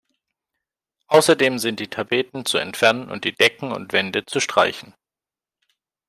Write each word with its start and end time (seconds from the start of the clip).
Außerdem 1.09 1.59
sind 1.59 1.79
die 1.79 1.87
Tapeten 1.87 2.43
zu 2.43 2.57
entfernen 2.57 3.11
und 3.11 3.23
die 3.23 3.33
Decken 3.33 3.71
und 3.71 3.93
Wände 3.93 4.25
zu 4.25 4.39
streichen. 4.39 4.95